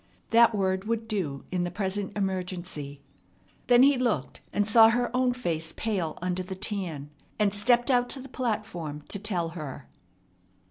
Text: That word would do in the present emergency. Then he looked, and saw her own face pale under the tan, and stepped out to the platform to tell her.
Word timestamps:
That 0.31 0.55
word 0.55 0.85
would 0.85 1.07
do 1.07 1.45
in 1.51 1.63
the 1.63 1.69
present 1.69 2.17
emergency. 2.17 3.03
Then 3.67 3.83
he 3.83 3.99
looked, 3.99 4.41
and 4.51 4.67
saw 4.67 4.89
her 4.89 5.15
own 5.15 5.31
face 5.31 5.75
pale 5.77 6.17
under 6.23 6.41
the 6.41 6.55
tan, 6.55 7.11
and 7.37 7.53
stepped 7.53 7.91
out 7.91 8.09
to 8.09 8.19
the 8.19 8.27
platform 8.27 9.03
to 9.09 9.19
tell 9.19 9.49
her. 9.49 9.87